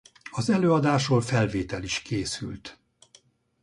Az 0.31 0.49
előadásról 0.49 1.21
felvétel 1.21 1.83
is 1.83 2.01
készült. 2.01 2.79